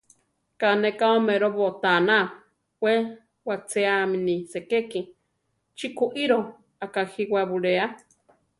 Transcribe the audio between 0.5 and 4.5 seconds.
Ká ne ka oméro botána; we wachéami ni